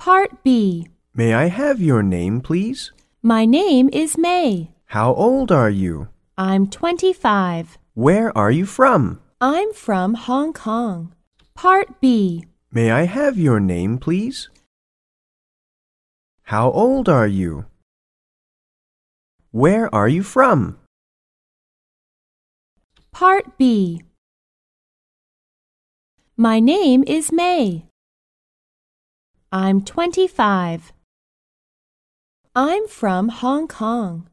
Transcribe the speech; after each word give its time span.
Part 0.00 0.42
B. 0.42 0.88
May 1.12 1.34
I 1.34 1.48
have 1.52 1.78
your 1.78 2.02
name, 2.02 2.40
please? 2.40 2.90
My 3.22 3.44
name 3.44 3.90
is 3.92 4.16
May. 4.16 4.72
How 4.86 5.12
old 5.12 5.52
are 5.52 5.68
you? 5.68 6.08
I'm 6.38 6.68
25. 6.68 7.76
Where 7.92 8.32
are 8.34 8.50
you 8.50 8.64
from? 8.64 9.20
I'm 9.42 9.74
from 9.74 10.14
Hong 10.14 10.54
Kong. 10.54 11.12
Part 11.54 12.00
B. 12.00 12.46
May 12.72 12.90
I 12.90 13.02
have 13.02 13.36
your 13.36 13.60
name, 13.60 13.98
please? 13.98 14.48
How 16.44 16.70
old 16.70 17.06
are 17.06 17.28
you? 17.28 17.66
Where 19.50 19.94
are 19.94 20.08
you 20.08 20.22
from? 20.22 20.78
Part 23.12 23.58
B. 23.58 24.00
My 26.38 26.58
name 26.58 27.04
is 27.06 27.30
May. 27.30 27.89
I'm 29.52 29.82
25. 29.82 30.92
I'm 32.54 32.86
from 32.86 33.30
Hong 33.30 33.66
Kong. 33.66 34.30